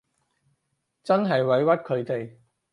[1.03, 2.37] 真係委屈佢哋